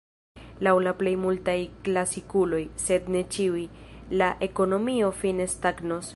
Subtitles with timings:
[0.67, 1.55] Laŭ la plej multaj
[1.87, 3.67] klasikuloj, sed ne ĉiuj,
[4.23, 6.09] la ekonomio fine stagnos.